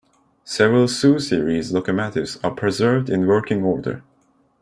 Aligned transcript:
Several 0.45 0.87
Su-series 0.87 1.71
locomotives 1.71 2.37
are 2.43 2.49
preserved 2.49 3.07
in 3.07 3.27
working 3.27 3.63
order. 3.63 4.01